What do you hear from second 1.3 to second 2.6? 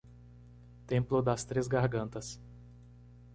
Três Gargantas